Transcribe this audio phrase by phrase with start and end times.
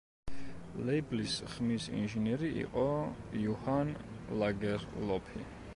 [0.87, 2.87] ლეიბლის ხმის ინჟინერი იყო
[3.45, 3.95] იუჰან
[4.43, 5.51] ლაგერლოფი.